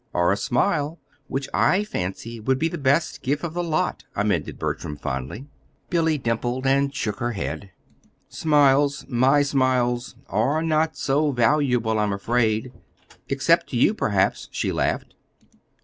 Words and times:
"Or 0.13 0.31
a 0.31 0.35
smile 0.35 0.99
which 1.27 1.47
I 1.53 1.83
fancy 1.83 2.39
will 2.39 2.55
be 2.55 2.67
the 2.67 2.79
best 2.79 3.21
gift 3.21 3.43
of 3.43 3.53
the 3.53 3.63
lot," 3.63 4.03
amended 4.15 4.57
Bertram, 4.57 4.95
fondly. 4.97 5.45
Billy 5.91 6.17
dimpled 6.17 6.65
and 6.65 6.91
shook 6.91 7.19
her 7.19 7.33
head. 7.33 7.69
"Smiles 8.27 9.05
my 9.07 9.43
smiles 9.43 10.15
are 10.27 10.63
not 10.63 10.97
so 10.97 11.29
valuable, 11.29 11.99
I'm 11.99 12.13
afraid 12.13 12.71
except 13.29 13.69
to 13.69 13.77
you, 13.77 13.93
perhaps," 13.93 14.49
she 14.51 14.71
laughed. 14.71 15.13